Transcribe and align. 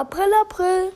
April, 0.00 0.32
April. 0.32 0.92